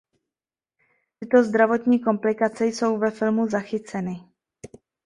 [1.19, 4.15] Tyto zdravotní komplikace jsou ve filmu zachyceny.